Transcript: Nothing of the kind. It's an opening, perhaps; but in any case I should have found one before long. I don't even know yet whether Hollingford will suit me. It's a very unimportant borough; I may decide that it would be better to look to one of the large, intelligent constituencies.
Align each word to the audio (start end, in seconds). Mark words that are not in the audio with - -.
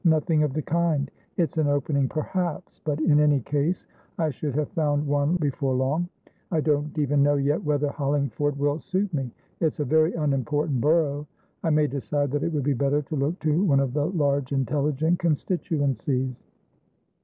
Nothing 0.03 0.41
of 0.41 0.53
the 0.53 0.63
kind. 0.63 1.11
It's 1.37 1.59
an 1.59 1.67
opening, 1.67 2.09
perhaps; 2.09 2.81
but 2.83 2.99
in 2.99 3.19
any 3.19 3.39
case 3.39 3.85
I 4.17 4.31
should 4.31 4.55
have 4.55 4.69
found 4.69 5.05
one 5.05 5.35
before 5.35 5.75
long. 5.75 6.09
I 6.51 6.59
don't 6.59 6.97
even 6.97 7.21
know 7.21 7.35
yet 7.35 7.63
whether 7.63 7.89
Hollingford 7.89 8.57
will 8.57 8.79
suit 8.79 9.13
me. 9.13 9.29
It's 9.59 9.79
a 9.79 9.85
very 9.85 10.15
unimportant 10.15 10.81
borough; 10.81 11.27
I 11.63 11.69
may 11.69 11.85
decide 11.85 12.31
that 12.31 12.41
it 12.41 12.51
would 12.51 12.63
be 12.63 12.73
better 12.73 13.03
to 13.03 13.15
look 13.15 13.37
to 13.41 13.63
one 13.63 13.79
of 13.79 13.93
the 13.93 14.07
large, 14.07 14.51
intelligent 14.53 15.19
constituencies. 15.19 16.35